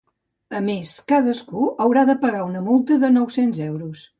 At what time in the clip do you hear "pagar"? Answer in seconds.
2.25-2.43